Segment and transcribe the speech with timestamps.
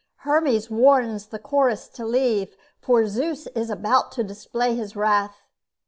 [0.25, 5.37] Hermes warns the Chorus to leave, for Zeus is about to display his wrath.